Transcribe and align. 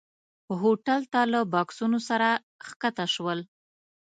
هوټل 0.61 1.01
ته 1.13 1.21
له 1.33 1.39
بکسونو 1.53 1.99
سره 2.09 2.29
ښکته 2.67 3.05
شول. 3.13 3.39